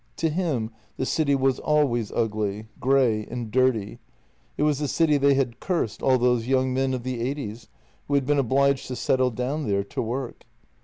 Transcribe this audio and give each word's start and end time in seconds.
To 0.15 0.29
him 0.31 0.71
the 0.97 1.05
city 1.05 1.35
was 1.35 1.59
always 1.59 2.11
ugly, 2.13 2.65
grey, 2.79 3.23
and 3.27 3.51
dirty; 3.51 3.99
it 4.57 4.63
was 4.63 4.79
the 4.79 4.87
city 4.87 5.17
they 5.17 5.35
had 5.35 5.59
cursed, 5.59 6.01
all 6.01 6.17
those 6.17 6.47
young 6.47 6.73
men 6.73 6.95
of 6.95 7.03
the 7.03 7.21
eighties 7.21 7.67
who 8.07 8.15
had 8.15 8.25
been 8.25 8.39
obliged 8.39 8.87
to 8.87 8.95
settle 8.95 9.29
down 9.29 9.67
there 9.67 9.83
to 9.83 10.01
work. 10.01 10.45